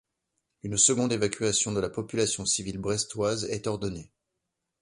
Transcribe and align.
Une 0.63 0.77
seconde 0.77 1.13
évacuation 1.13 1.73
de 1.73 1.79
la 1.79 1.87
population 1.91 2.43
civile 2.43 2.79
brestoise 2.79 3.43
est 3.51 3.67
ordonnée. 3.67 4.09